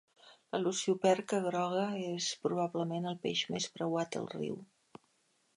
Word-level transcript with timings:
La 0.53 0.59
lucioperca 0.61 1.41
groga 1.43 1.83
és 2.05 2.31
probablement 2.47 3.07
el 3.13 3.21
peix 3.27 3.47
més 3.57 3.71
preuat 3.77 4.13
del 4.19 4.29
riu. 4.37 4.59